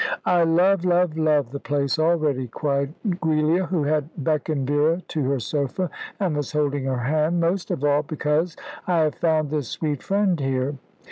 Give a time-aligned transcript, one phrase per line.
[0.25, 5.39] "I love love love the place already," cried Giulia, who had beckoned Vera to her
[5.39, 7.39] sofa, and was holding her hand.
[7.39, 10.75] "Most of all because I have found this sweet friend here.